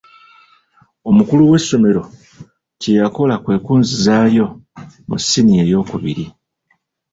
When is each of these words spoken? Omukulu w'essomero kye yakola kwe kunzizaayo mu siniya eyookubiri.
Omukulu 1.09 1.41
w'essomero 1.51 2.03
kye 2.81 2.93
yakola 2.99 3.35
kwe 3.43 3.55
kunzizaayo 3.65 4.45
mu 5.07 5.17
siniya 5.27 5.63
eyookubiri. 5.67 6.25